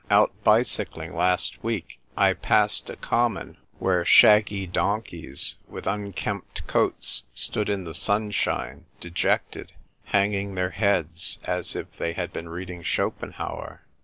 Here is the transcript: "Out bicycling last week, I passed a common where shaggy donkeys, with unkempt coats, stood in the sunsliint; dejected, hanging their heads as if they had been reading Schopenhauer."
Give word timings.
"Out 0.09 0.33
bicycling 0.43 1.15
last 1.15 1.63
week, 1.63 1.99
I 2.17 2.33
passed 2.33 2.89
a 2.89 2.95
common 2.95 3.57
where 3.77 4.03
shaggy 4.03 4.65
donkeys, 4.65 5.57
with 5.67 5.85
unkempt 5.85 6.65
coats, 6.65 7.25
stood 7.35 7.69
in 7.69 7.83
the 7.83 7.93
sunsliint; 7.93 8.85
dejected, 8.99 9.73
hanging 10.05 10.55
their 10.55 10.71
heads 10.71 11.37
as 11.43 11.75
if 11.75 11.97
they 11.97 12.13
had 12.13 12.33
been 12.33 12.49
reading 12.49 12.81
Schopenhauer." 12.81 13.83